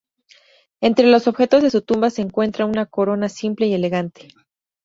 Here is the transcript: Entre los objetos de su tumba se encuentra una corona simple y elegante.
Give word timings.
Entre 0.81 1.05
los 1.05 1.27
objetos 1.27 1.61
de 1.61 1.69
su 1.69 1.83
tumba 1.83 2.09
se 2.09 2.23
encuentra 2.23 2.65
una 2.65 2.87
corona 2.87 3.29
simple 3.29 3.67
y 3.67 3.75
elegante. 3.75 4.29